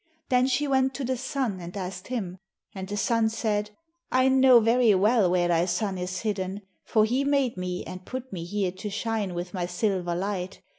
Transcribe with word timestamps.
Then 0.29 0.47
she 0.47 0.67
went 0.67 0.95
to 0.95 1.03
the 1.05 1.15
Sun 1.15 1.59
and 1.59 1.77
asked 1.77 2.07
him. 2.07 2.39
And 2.73 2.87
the 2.89 2.97
Sun 2.97 3.29
said: 3.29 3.69
'I 4.11 4.29
know 4.29 4.59
very 4.59 4.95
well 4.95 5.29
where 5.29 5.47
thy 5.47 5.65
son 5.65 5.99
is 5.99 6.21
hidden, 6.21 6.63
for 6.83 7.05
he 7.05 7.23
made 7.23 7.55
me 7.55 7.83
and 7.85 8.03
put 8.03 8.33
me 8.33 8.43
here 8.43 8.71
to 8.71 8.89
shine 8.89 9.35
with 9.35 9.53
my 9.53 9.67
silver 9.67 10.15
light. 10.15 10.63